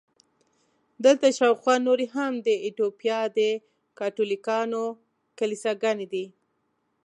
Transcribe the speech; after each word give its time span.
دلته 1.05 1.27
شاوخوا 1.37 1.75
نورې 1.87 2.07
هم 2.15 2.33
د 2.47 2.49
ایټوپیا 2.65 3.19
د 3.37 3.39
کاتولیکانو 3.99 4.83
کلیساګانې 5.37 6.07
دي. 6.13 6.25